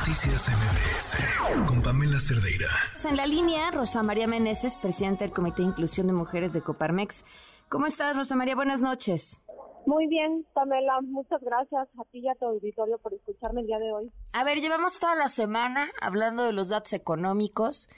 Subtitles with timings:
[0.00, 2.68] Noticias MBS con Pamela Cerdeira.
[3.06, 7.22] En la línea, Rosa María Meneses, presidenta del Comité de Inclusión de Mujeres de Coparmex.
[7.68, 8.56] ¿Cómo estás, Rosa María?
[8.56, 9.42] Buenas noches.
[9.84, 13.78] Muy bien, Pamela, muchas gracias a ti y a tu auditorio por escucharme el día
[13.78, 14.10] de hoy.
[14.32, 17.90] A ver, llevamos toda la semana hablando de los datos económicos,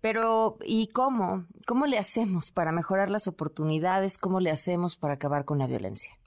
[0.00, 1.44] pero ¿y cómo?
[1.68, 4.18] ¿Cómo le hacemos para mejorar las oportunidades?
[4.18, 6.18] ¿Cómo le hacemos para acabar con la violencia?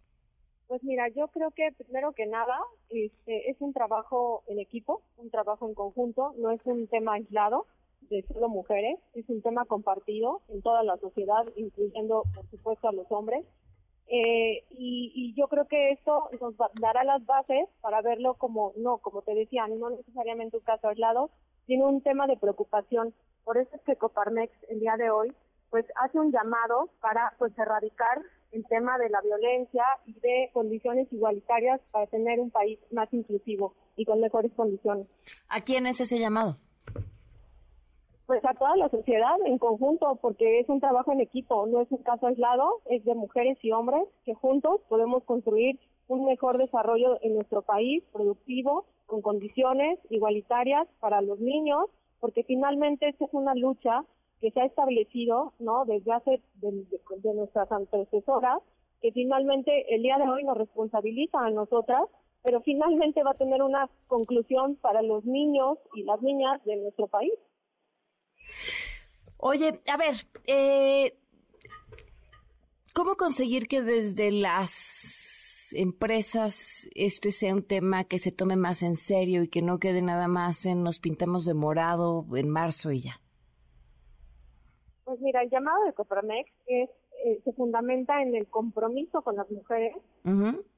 [0.78, 2.55] Pues mira, yo creo que primero que nada
[2.91, 7.66] este, es un trabajo en equipo, un trabajo en conjunto, no es un tema aislado
[8.12, 12.91] de solo mujeres, es un tema compartido en toda la sociedad, incluyendo por supuesto a
[12.91, 13.44] los hombres.
[14.05, 19.23] Eh, y, yo creo que esto nos dará las bases para verlo como, no, como
[19.23, 21.32] te decía, no necesariamente un caso aislado,
[21.66, 23.16] sino un tema de preocupación.
[23.44, 25.34] Por eso es que Coparmex el día de hoy
[25.71, 31.11] pues hace un llamado para pues erradicar el tema de la violencia y de condiciones
[31.11, 35.07] igualitarias para tener un país más inclusivo y con mejores condiciones.
[35.49, 36.57] ¿A quién es ese llamado?
[38.26, 41.89] Pues a toda la sociedad en conjunto, porque es un trabajo en equipo, no es
[41.91, 47.17] un caso aislado, es de mujeres y hombres que juntos podemos construir un mejor desarrollo
[47.21, 51.85] en nuestro país, productivo, con condiciones igualitarias para los niños,
[52.20, 54.04] porque finalmente esta es una lucha
[54.41, 58.60] que se ha establecido no desde hace de, nuestras antecesoras
[59.02, 62.04] que finalmente el día de hoy nos responsabiliza a nosotras
[62.44, 67.07] pero finalmente va a tener una conclusión para los niños y las niñas de nuestro
[67.07, 67.34] país.
[69.38, 70.16] Oye a ver
[70.46, 71.18] eh,
[72.94, 78.96] cómo conseguir que desde las empresas este sea un tema que se tome más en
[78.96, 83.01] serio y que no quede nada más en nos pintamos de morado en marzo y
[83.01, 83.19] ya
[85.08, 86.90] pues mira, el llamado de Copramex es,
[87.24, 89.96] eh, se fundamenta en el compromiso con las mujeres,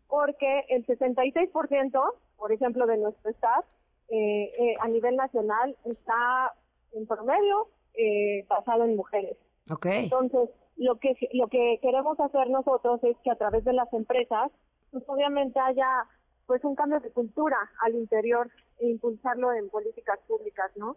[0.08, 3.66] porque el 66%, por ejemplo, de nuestro staff
[4.10, 6.54] eh, eh, a nivel nacional está
[6.94, 7.70] en promedio
[8.48, 9.36] basado en mujeres.
[9.70, 10.04] Okay.
[10.06, 14.52] Entonces, lo que lo que queremos hacer nosotros es que a través de las empresas,
[14.92, 16.06] pues obviamente haya
[16.46, 20.96] pues un cambio de cultura al interior e impulsarlo en políticas públicas, ¿no?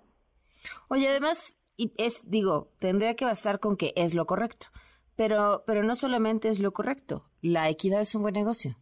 [0.89, 4.67] Oye, además, y es, digo, tendría que bastar con que es lo correcto.
[5.17, 8.77] Pero, pero no solamente es lo correcto, la equidad es un buen negocio.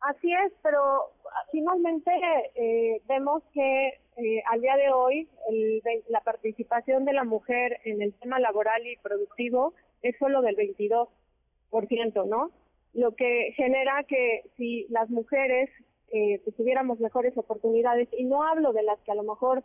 [0.00, 0.80] Así es, pero
[1.52, 2.10] finalmente
[2.54, 5.28] eh, vemos que eh, al día de hoy
[6.08, 11.06] la participación de la mujer en el tema laboral y productivo es solo del 22%,
[12.26, 12.50] ¿no?
[12.94, 15.70] Lo que genera que si las mujeres
[16.12, 19.62] eh, pues tuviéramos mejores oportunidades, y no hablo de las que a lo mejor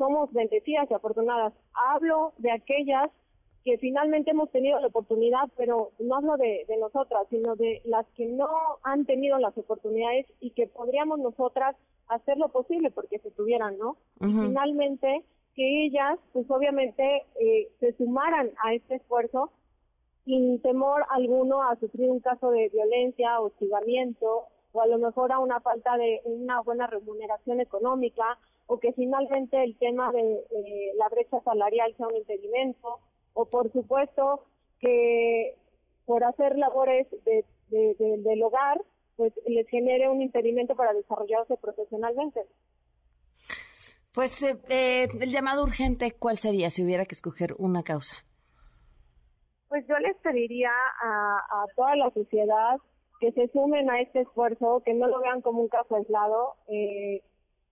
[0.00, 1.52] somos bendecidas y afortunadas.
[1.74, 3.06] Hablo de aquellas
[3.66, 8.24] que finalmente hemos tenido la oportunidad, pero no hablo de, nosotras, sino de las que
[8.24, 8.48] no
[8.82, 11.76] han tenido las oportunidades y que podríamos nosotras
[12.08, 13.98] hacer lo posible porque se tuvieran, ¿no?
[14.20, 15.22] Y finalmente
[15.54, 19.52] que ellas, pues obviamente, eh, se sumaran a este esfuerzo
[20.24, 25.40] sin temor alguno a sufrir un caso de violencia, hostigamiento o a lo mejor a
[25.40, 28.38] una falta de una buena remuneración económica
[28.70, 30.44] o que finalmente el tema de
[30.94, 33.00] la brecha salarial sea un impedimento,
[33.34, 34.44] o por supuesto
[34.78, 35.56] que
[36.06, 38.80] por hacer labores de, del hogar,
[39.16, 42.42] pues les genere un impedimento para desarrollarse profesionalmente.
[44.14, 48.18] Pues eh, eh, el llamado urgente, ¿cuál sería si hubiera que escoger una causa?
[49.68, 50.70] Pues yo les pediría
[51.02, 52.76] a, a toda la sociedad
[53.18, 57.20] que se sumen a este esfuerzo, que no lo vean como un caso aislado, eh,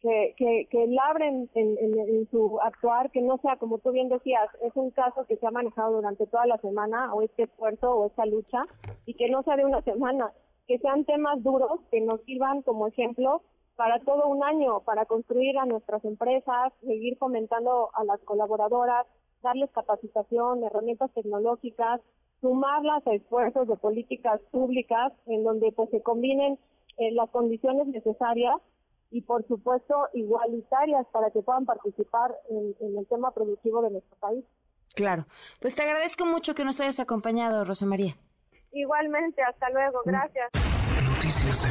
[0.00, 4.48] que, que, que labren en, en, su actuar, que no sea, como tú bien decías,
[4.62, 8.06] es un caso que se ha manejado durante toda la semana, o este esfuerzo, o
[8.06, 8.64] esta lucha,
[9.06, 10.32] y que no sea de una semana,
[10.66, 13.42] que sean temas duros que nos sirvan como ejemplo
[13.76, 19.06] para todo un año, para construir a nuestras empresas, seguir fomentando a las colaboradoras,
[19.42, 22.00] darles capacitación, herramientas tecnológicas,
[22.40, 26.58] sumarlas a esfuerzos de políticas públicas en donde pues se combinen
[26.98, 28.56] eh, las condiciones necesarias
[29.10, 34.44] y por supuesto igualitarias para que puedan participar en, el tema productivo de nuestro país.
[34.94, 35.26] Claro,
[35.60, 38.16] pues te agradezco mucho que nos hayas acompañado, Rosa María.
[38.72, 40.50] Igualmente, hasta luego, gracias.
[41.04, 41.64] Noticias